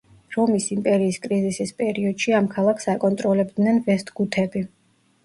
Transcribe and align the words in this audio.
რომის 0.35 0.63
იმპერიის 0.75 1.19
კრიზისის 1.25 1.73
პერიოდში 1.81 2.33
ამ 2.37 2.47
ქალაქს 2.55 2.89
აკონტროლებდნენ 2.95 3.79
ვესტგუთები. 3.91 4.65